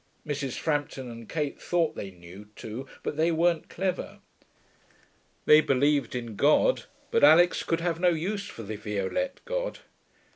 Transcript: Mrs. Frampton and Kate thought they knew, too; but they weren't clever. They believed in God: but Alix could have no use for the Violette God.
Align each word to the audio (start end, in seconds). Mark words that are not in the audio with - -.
Mrs. 0.25 0.57
Frampton 0.57 1.11
and 1.11 1.29
Kate 1.29 1.61
thought 1.61 1.93
they 1.95 2.09
knew, 2.09 2.47
too; 2.55 2.87
but 3.03 3.17
they 3.17 3.31
weren't 3.31 3.69
clever. 3.69 4.17
They 5.45 5.61
believed 5.61 6.15
in 6.15 6.35
God: 6.35 6.85
but 7.11 7.23
Alix 7.23 7.61
could 7.61 7.81
have 7.81 7.99
no 7.99 8.09
use 8.09 8.47
for 8.47 8.63
the 8.63 8.77
Violette 8.77 9.41
God. 9.45 9.77